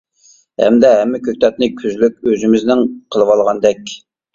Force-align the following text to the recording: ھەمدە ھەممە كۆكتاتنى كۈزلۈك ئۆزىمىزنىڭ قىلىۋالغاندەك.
ھەمدە 0.63 0.91
ھەممە 1.01 1.21
كۆكتاتنى 1.29 1.71
كۈزلۈك 1.85 2.19
ئۆزىمىزنىڭ 2.27 2.87
قىلىۋالغاندەك. 2.95 3.99